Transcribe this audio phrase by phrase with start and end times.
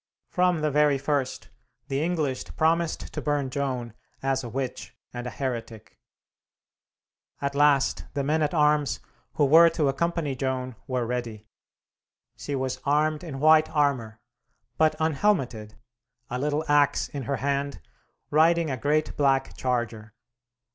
[0.31, 1.49] From the very first,
[1.87, 3.93] the English promised to burn Joan
[4.23, 5.99] as a witch and a heretic.
[7.39, 8.99] At last the men at arms
[9.33, 11.45] who were to accompany Joan were ready.
[12.35, 14.19] She was armed in white armor,
[14.75, 15.75] but unhelmeted,
[16.31, 17.79] a little axe in her hand,
[18.31, 20.15] riding a great black charger.